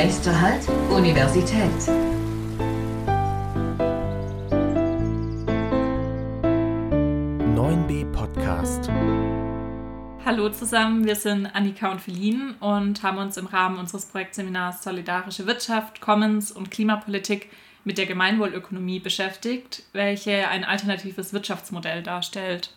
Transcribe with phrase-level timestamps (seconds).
[0.00, 1.72] Nächster Halt, Universität.
[8.12, 8.88] Podcast.
[10.24, 15.48] Hallo zusammen, wir sind Annika und Feline und haben uns im Rahmen unseres Projektseminars Solidarische
[15.48, 17.50] Wirtschaft, Commons und Klimapolitik
[17.82, 22.72] mit der Gemeinwohlökonomie beschäftigt, welche ein alternatives Wirtschaftsmodell darstellt.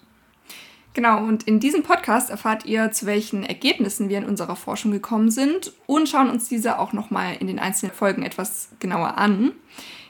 [0.94, 5.32] Genau, und in diesem Podcast erfahrt ihr, zu welchen Ergebnissen wir in unserer Forschung gekommen
[5.32, 9.54] sind und schauen uns diese auch nochmal in den einzelnen Folgen etwas genauer an.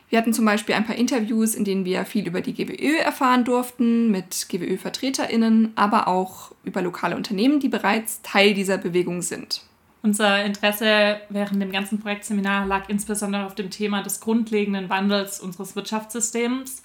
[0.09, 3.45] Wir hatten zum Beispiel ein paar Interviews, in denen wir viel über die GWÖ erfahren
[3.45, 9.61] durften, mit GWÖ-VertreterInnen, aber auch über lokale Unternehmen, die bereits Teil dieser Bewegung sind.
[10.03, 15.75] Unser Interesse während dem ganzen Projektseminar lag insbesondere auf dem Thema des grundlegenden Wandels unseres
[15.75, 16.81] Wirtschaftssystems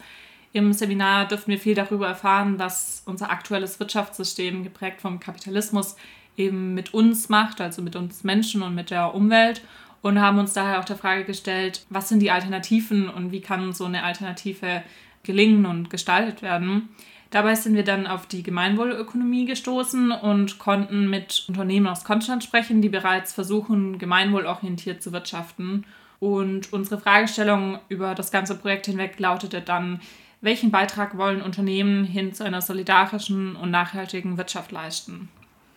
[0.53, 5.97] im Seminar dürften wir viel darüber erfahren, was unser aktuelles Wirtschaftssystem, geprägt vom Kapitalismus,
[6.37, 9.63] eben mit uns macht, also mit uns Menschen und mit der Umwelt.
[10.03, 13.73] Und haben uns daher auch der Frage gestellt, was sind die Alternativen und wie kann
[13.73, 14.83] so eine Alternative
[15.25, 16.91] gelingen und gestaltet werden.
[17.31, 22.83] Dabei sind wir dann auf die Gemeinwohlökonomie gestoßen und konnten mit Unternehmen aus Konstanz sprechen,
[22.83, 25.85] die bereits versuchen, gemeinwohlorientiert zu wirtschaften.
[26.21, 30.01] Und unsere Fragestellung über das ganze Projekt hinweg lautete dann,
[30.41, 35.29] welchen Beitrag wollen Unternehmen hin zu einer solidarischen und nachhaltigen Wirtschaft leisten?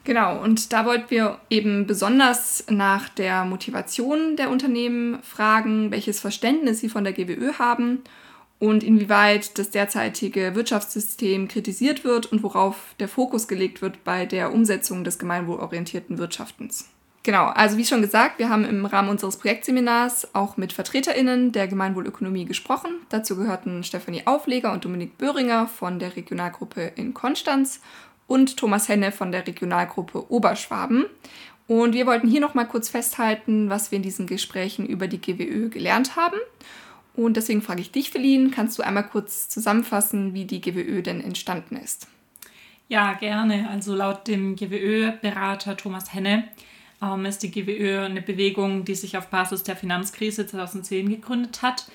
[0.04, 6.80] Genau, und da wollten wir eben besonders nach der Motivation der Unternehmen fragen, welches Verständnis
[6.80, 8.00] sie von der GWÖ haben
[8.60, 14.54] und inwieweit das derzeitige Wirtschaftssystem kritisiert wird und worauf der Fokus gelegt wird bei der
[14.54, 16.90] Umsetzung des gemeinwohlorientierten Wirtschaftens.
[17.24, 21.68] Genau, also wie schon gesagt, wir haben im Rahmen unseres Projektseminars auch mit VertreterInnen der
[21.68, 22.92] Gemeinwohlökonomie gesprochen.
[23.10, 27.82] Dazu gehörten Stefanie Aufleger und Dominik Böhringer von der Regionalgruppe in Konstanz
[28.26, 31.06] und Thomas Henne von der Regionalgruppe Oberschwaben.
[31.68, 35.70] Und wir wollten hier nochmal kurz festhalten, was wir in diesen Gesprächen über die GWÖ
[35.70, 36.38] gelernt haben.
[37.16, 41.22] Und deswegen frage ich dich, Feline, kannst du einmal kurz zusammenfassen, wie die GWÖ denn
[41.22, 42.08] entstanden ist?
[42.88, 43.70] Ja, gerne.
[43.70, 46.46] Also laut dem GWÖ-Berater Thomas Henne
[47.02, 51.88] ähm, ist die GWÖ eine Bewegung, die sich auf Basis der Finanzkrise 2010 gegründet hat.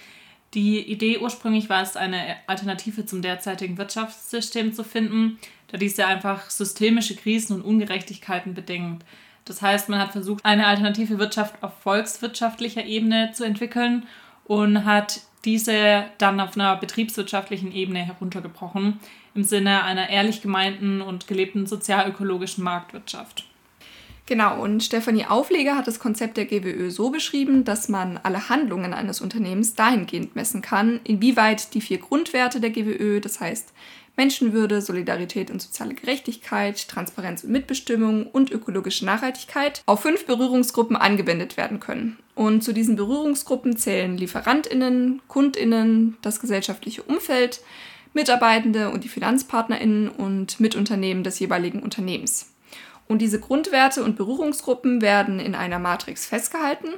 [0.54, 5.38] Die Idee ursprünglich war es, eine Alternative zum derzeitigen Wirtschaftssystem zu finden,
[5.68, 9.04] da diese einfach systemische Krisen und Ungerechtigkeiten bedingt.
[9.44, 14.06] Das heißt, man hat versucht, eine alternative Wirtschaft auf volkswirtschaftlicher Ebene zu entwickeln
[14.44, 19.00] und hat diese dann auf einer betriebswirtschaftlichen Ebene heruntergebrochen,
[19.34, 23.44] im Sinne einer ehrlich gemeinten und gelebten sozialökologischen Marktwirtschaft.
[24.26, 28.94] Genau, und Stefanie Aufleger hat das Konzept der GWÖ so beschrieben, dass man alle Handlungen
[28.94, 33.74] eines Unternehmens dahingehend messen kann, inwieweit die vier Grundwerte der GWÖ, das heißt
[34.16, 41.56] Menschenwürde, Solidarität und soziale Gerechtigkeit, Transparenz und Mitbestimmung und ökologische Nachhaltigkeit, auf fünf Berührungsgruppen angewendet
[41.58, 42.18] werden können.
[42.34, 47.60] Und zu diesen Berührungsgruppen zählen Lieferantinnen, Kundinnen, das gesellschaftliche Umfeld,
[48.14, 52.53] Mitarbeitende und die Finanzpartnerinnen und Mitunternehmen des jeweiligen Unternehmens.
[53.06, 56.88] Und diese Grundwerte und Berührungsgruppen werden in einer Matrix festgehalten.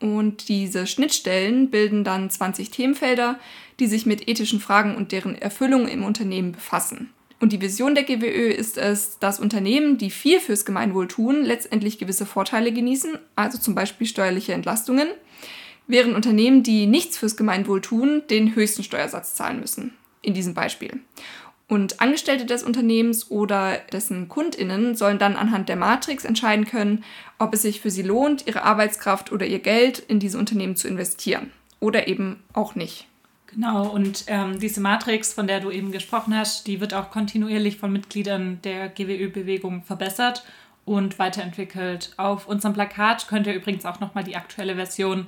[0.00, 3.38] Und diese Schnittstellen bilden dann 20 Themenfelder,
[3.80, 7.12] die sich mit ethischen Fragen und deren Erfüllung im Unternehmen befassen.
[7.40, 11.98] Und die Vision der GWÖ ist es, dass Unternehmen, die viel fürs Gemeinwohl tun, letztendlich
[11.98, 15.08] gewisse Vorteile genießen, also zum Beispiel steuerliche Entlastungen,
[15.86, 19.94] während Unternehmen, die nichts fürs Gemeinwohl tun, den höchsten Steuersatz zahlen müssen.
[20.20, 21.00] In diesem Beispiel.
[21.68, 27.04] Und Angestellte des Unternehmens oder dessen Kundinnen sollen dann anhand der Matrix entscheiden können,
[27.38, 30.88] ob es sich für sie lohnt, ihre Arbeitskraft oder ihr Geld in diese Unternehmen zu
[30.88, 33.06] investieren oder eben auch nicht.
[33.48, 37.76] Genau, und ähm, diese Matrix, von der du eben gesprochen hast, die wird auch kontinuierlich
[37.76, 40.44] von Mitgliedern der GWÖ-Bewegung verbessert
[40.84, 42.12] und weiterentwickelt.
[42.16, 45.26] Auf unserem Plakat könnt ihr übrigens auch nochmal die aktuelle Version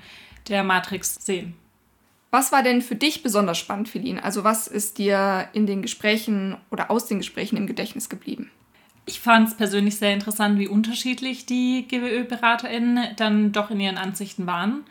[0.48, 1.54] der Matrix sehen.
[2.30, 4.22] Was war denn für dich besonders spannend, Feline?
[4.22, 8.50] Also was ist dir in den Gesprächen oder aus den Gesprächen im Gedächtnis geblieben?
[9.06, 14.46] Ich fand es persönlich sehr interessant, wie unterschiedlich die GWÖ-BeraterInnen dann doch in ihren Ansichten
[14.46, 14.84] waren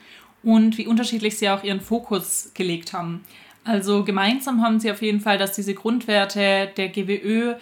[0.44, 3.24] und wie unterschiedlich sie auch ihren Fokus gelegt haben.
[3.64, 7.56] Also gemeinsam haben sie auf jeden Fall, dass diese Grundwerte der GWÖ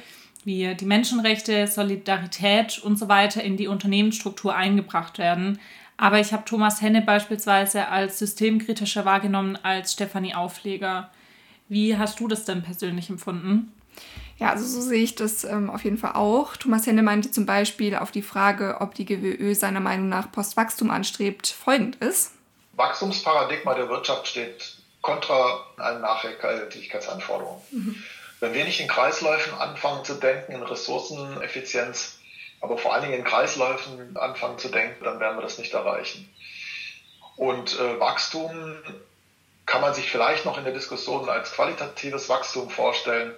[0.45, 5.59] wie die Menschenrechte, Solidarität und so weiter in die Unternehmensstruktur eingebracht werden.
[5.97, 11.09] Aber ich habe Thomas Henne beispielsweise als systemkritischer wahrgenommen als Stefanie Aufleger.
[11.69, 13.73] Wie hast du das denn persönlich empfunden?
[14.37, 16.55] Ja, also so sehe ich das ähm, auf jeden Fall auch.
[16.55, 20.91] Thomas Henne meinte zum Beispiel auf die Frage, ob die GWÖ seiner Meinung nach Postwachstum
[20.91, 22.33] anstrebt, folgendes.
[22.73, 27.61] Wachstumsparadigma der Wirtschaft steht kontra allen Nachhaltigkeitsanforderungen.
[27.71, 27.95] Mhm.
[28.39, 32.16] Wenn wir nicht in Kreisläufen anfangen zu denken, in Ressourceneffizienz,
[32.61, 36.33] aber vor allen Dingen in Kreisläufen anfangen zu denken, dann werden wir das nicht erreichen.
[37.35, 38.77] Und äh, Wachstum
[39.65, 43.35] kann man sich vielleicht noch in der Diskussion als qualitatives Wachstum vorstellen.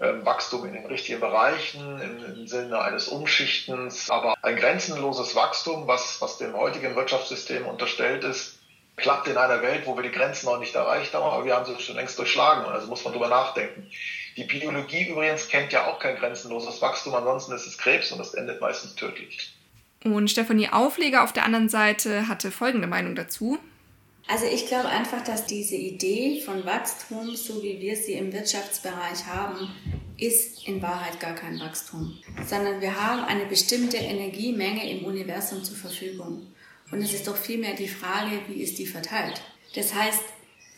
[0.00, 5.86] Ähm, Wachstum in den richtigen Bereichen im, im, Sinne eines Umschichtens, aber ein grenzenloses Wachstum,
[5.86, 8.58] was, was dem heutigen Wirtschaftssystem unterstellt ist,
[8.96, 11.66] klappt in einer Welt, wo wir die Grenzen noch nicht erreicht haben, aber wir haben
[11.66, 12.64] sie schon längst durchschlagen.
[12.64, 13.90] Also muss man drüber nachdenken.
[14.40, 18.32] Die Biologie übrigens kennt ja auch kein grenzenloses Wachstum, ansonsten ist es Krebs und das
[18.32, 19.54] endet meistens tödlich.
[20.02, 23.58] Und Stefanie Aufleger auf der anderen Seite hatte folgende Meinung dazu.
[24.26, 29.26] Also ich glaube einfach, dass diese Idee von Wachstum, so wie wir sie im Wirtschaftsbereich
[29.26, 29.68] haben,
[30.16, 32.16] ist in Wahrheit gar kein Wachstum,
[32.46, 36.46] sondern wir haben eine bestimmte Energiemenge im Universum zur Verfügung.
[36.90, 39.42] Und es ist doch vielmehr die Frage, wie ist die verteilt.
[39.74, 40.22] Das heißt,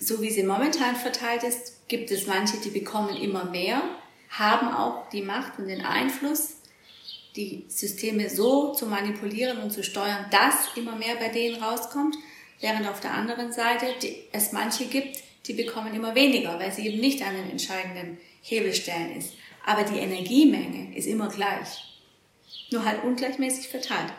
[0.03, 3.83] so wie sie momentan verteilt ist, gibt es manche, die bekommen immer mehr,
[4.31, 6.57] haben auch die Macht und den Einfluss,
[7.37, 12.17] die Systeme so zu manipulieren und zu steuern, dass immer mehr bei denen rauskommt
[12.61, 16.87] während auf der anderen Seite die, es manche gibt, die bekommen immer weniger, weil sie
[16.87, 19.35] eben nicht an den entscheidenden Hebelstellen ist.
[19.65, 21.85] Aber die Energiemenge ist immer gleich,
[22.71, 24.13] nur halt ungleichmäßig verteilt.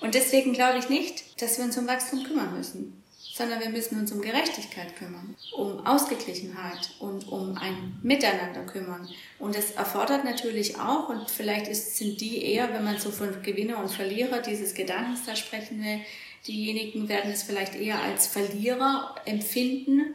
[0.00, 3.02] Und deswegen glaube ich nicht, dass wir uns um Wachstum kümmern müssen,
[3.36, 9.08] sondern wir müssen uns um Gerechtigkeit kümmern, um Ausgeglichenheit und um ein Miteinander kümmern.
[9.38, 13.42] Und das erfordert natürlich auch, und vielleicht ist, sind die eher, wenn man so von
[13.42, 16.00] Gewinner und Verlierer dieses Gedankens da sprechen will,
[16.46, 20.14] Diejenigen werden es vielleicht eher als Verlierer empfinden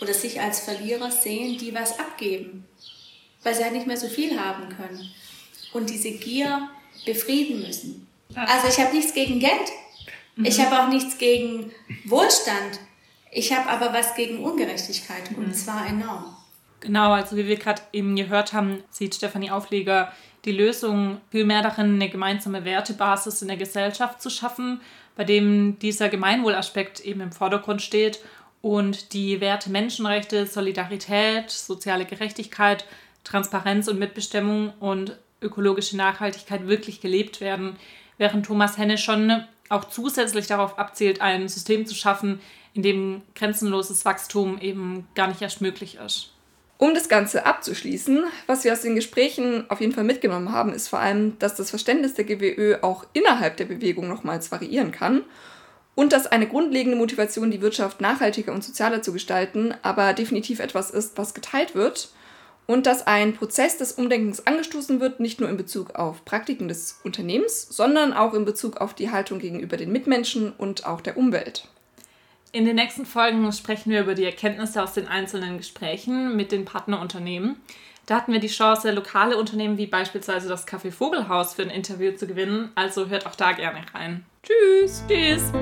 [0.00, 2.66] oder sich als Verlierer sehen, die was abgeben,
[3.42, 5.08] weil sie halt nicht mehr so viel haben können
[5.72, 6.68] und diese Gier
[7.06, 8.08] befrieden müssen.
[8.34, 9.70] Also ich habe nichts gegen Geld,
[10.44, 10.62] ich mhm.
[10.62, 11.72] habe auch nichts gegen
[12.04, 12.80] Wohlstand,
[13.30, 15.54] ich habe aber was gegen Ungerechtigkeit und mhm.
[15.54, 16.36] zwar enorm.
[16.80, 20.12] Genau, also wie wir gerade eben gehört haben, sieht Stefanie Aufleger
[20.44, 24.80] die Lösung vielmehr darin, eine gemeinsame Wertebasis in der Gesellschaft zu schaffen,
[25.16, 28.20] bei dem dieser Gemeinwohlaspekt eben im Vordergrund steht
[28.62, 32.84] und die Werte Menschenrechte, Solidarität, soziale Gerechtigkeit,
[33.24, 37.76] Transparenz und Mitbestimmung und ökologische Nachhaltigkeit wirklich gelebt werden,
[38.16, 42.40] während Thomas Henne schon auch zusätzlich darauf abzielt, ein System zu schaffen,
[42.74, 46.32] in dem grenzenloses Wachstum eben gar nicht erst möglich ist.
[46.78, 50.86] Um das Ganze abzuschließen, was wir aus den Gesprächen auf jeden Fall mitgenommen haben, ist
[50.86, 55.24] vor allem, dass das Verständnis der GWÖ auch innerhalb der Bewegung nochmals variieren kann
[55.96, 60.90] und dass eine grundlegende Motivation, die Wirtschaft nachhaltiger und sozialer zu gestalten, aber definitiv etwas
[60.90, 62.10] ist, was geteilt wird
[62.68, 67.00] und dass ein Prozess des Umdenkens angestoßen wird, nicht nur in Bezug auf Praktiken des
[67.02, 71.66] Unternehmens, sondern auch in Bezug auf die Haltung gegenüber den Mitmenschen und auch der Umwelt.
[72.52, 76.66] In den nächsten Folgen sprechen wir über die Erkenntnisse aus den einzelnen Gesprächen mit den
[76.66, 77.56] Partnerunternehmen.
[78.04, 82.12] Da hatten wir die Chance, lokale Unternehmen wie beispielsweise das Café Vogelhaus für ein Interview
[82.12, 82.70] zu gewinnen.
[82.74, 84.24] Also hört auch da gerne rein.
[84.42, 85.02] Tschüss.
[85.08, 85.52] Tschüss.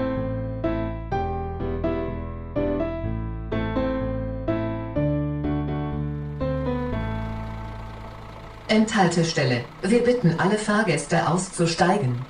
[8.69, 9.65] Enthaltestelle.
[9.83, 12.25] Wir bitten alle Fahrgäste auszusteigen.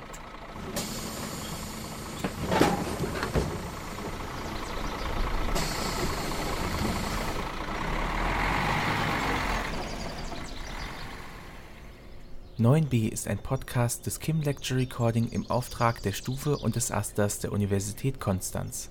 [12.58, 16.92] Neun b ist ein Podcast des Kim Lecture Recording im Auftrag der Stufe und des
[16.92, 18.90] Asters der Universität Konstanz